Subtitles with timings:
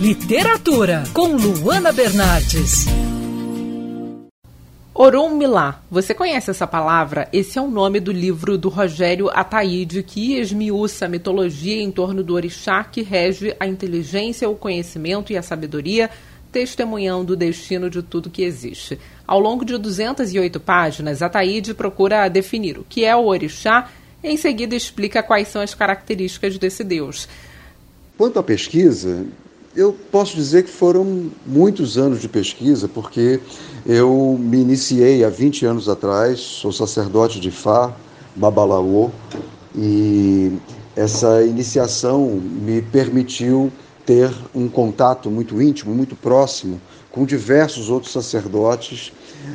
[0.00, 2.86] Literatura, com Luana Bernardes.
[4.94, 5.82] Orum Milá.
[5.90, 7.28] Você conhece essa palavra?
[7.34, 12.24] Esse é o nome do livro do Rogério Ataíde, que esmiuça a mitologia em torno
[12.24, 16.08] do orixá que rege a inteligência, o conhecimento e a sabedoria,
[16.50, 18.98] testemunhando o destino de tudo que existe.
[19.26, 23.90] Ao longo de 208 páginas, Ataíde procura definir o que é o orixá
[24.24, 27.28] e em seguida explica quais são as características desse deus.
[28.16, 29.26] Quanto à pesquisa,
[29.74, 33.40] eu posso dizer que foram muitos anos de pesquisa, porque
[33.86, 37.94] eu me iniciei há 20 anos atrás, sou sacerdote de Fá,
[38.34, 39.10] Babalaô,
[39.76, 40.52] e
[40.96, 43.70] essa iniciação me permitiu
[44.04, 46.80] ter um contato muito íntimo, muito próximo
[47.12, 49.12] com diversos outros sacerdotes,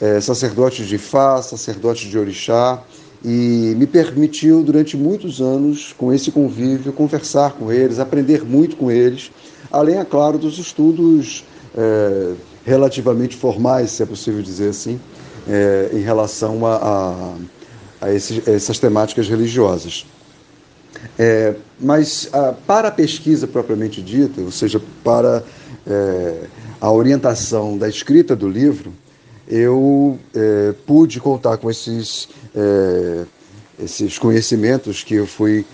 [0.00, 2.82] eh, sacerdotes de Fá, sacerdotes de Orixá,
[3.22, 8.90] e me permitiu durante muitos anos, com esse convívio, conversar com eles, aprender muito com
[8.90, 9.30] eles
[9.70, 11.44] além, é claro, dos estudos
[11.76, 15.00] é, relativamente formais, se é possível dizer assim,
[15.48, 20.06] é, em relação a, a, a, esses, a, essas temáticas religiosas.
[21.18, 22.30] É, mas
[22.66, 25.44] para a pesquisa propriamente dita, ou seja, para
[25.86, 26.44] é,
[26.80, 28.92] a orientação da escrita do livro,
[29.46, 33.24] eu é, pude contar com esses, é,
[33.82, 35.64] esses conhecimentos que eu fui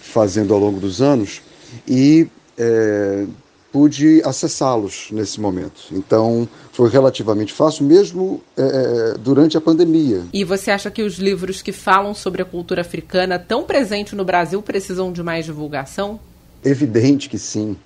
[0.00, 1.40] fazendo ao longo dos anos
[1.86, 2.26] e
[2.58, 3.26] é,
[3.74, 5.86] pude acessá-los nesse momento.
[5.90, 10.22] Então, foi relativamente fácil, mesmo é, é, durante a pandemia.
[10.32, 14.24] E você acha que os livros que falam sobre a cultura africana, tão presente no
[14.24, 16.20] Brasil, precisam de mais divulgação?
[16.64, 17.76] Evidente que sim.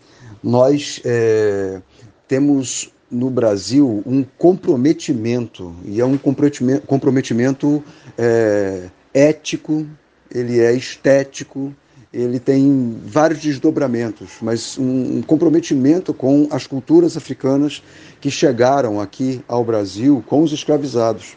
[0.43, 1.81] Nós é,
[2.29, 7.83] temos no Brasil um comprometimento, e é um comprometimento, comprometimento
[8.19, 9.87] é, ético,
[10.31, 11.75] ele é estético,
[12.13, 17.83] ele tem vários desdobramentos, mas um, comprometimento com as culturas africanas
[18.21, 21.37] que chegaram aqui ao Brasil com os escravizados.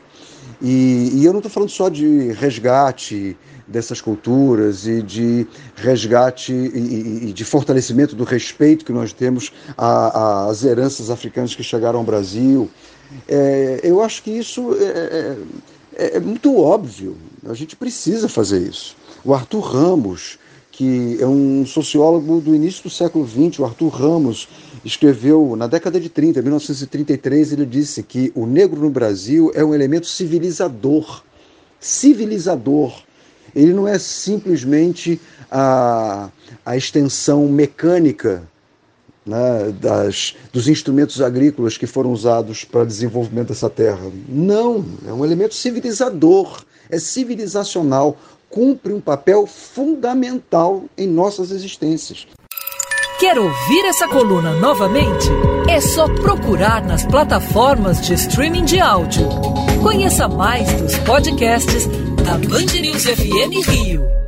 [0.61, 3.35] E, e eu não estou falando só de resgate
[3.67, 10.63] dessas culturas e de resgate e, e de fortalecimento do respeito que nós temos às
[10.63, 12.69] heranças africanas que chegaram ao Brasil.
[13.27, 15.35] É, eu acho que isso é,
[15.95, 17.17] é, é muito óbvio.
[17.47, 18.95] A gente precisa fazer isso.
[19.23, 20.37] O Arthur Ramos,
[20.81, 24.49] que é um sociólogo do início do século XX, o Arthur Ramos,
[24.83, 29.75] escreveu na década de 30, 1933, ele disse que o negro no Brasil é um
[29.75, 31.23] elemento civilizador.
[31.79, 32.99] Civilizador.
[33.55, 35.21] Ele não é simplesmente
[35.51, 36.31] a,
[36.65, 38.41] a extensão mecânica
[39.23, 44.11] né, das, dos instrumentos agrícolas que foram usados para o desenvolvimento dessa terra.
[44.27, 48.17] Não, é um elemento civilizador, é civilizacional
[48.51, 52.27] cumpre um papel fundamental em nossas existências.
[53.19, 55.29] Quer ouvir essa coluna novamente?
[55.69, 59.27] É só procurar nas plataformas de streaming de áudio.
[59.81, 61.85] Conheça mais dos podcasts
[62.25, 64.20] da Band News FM Rio.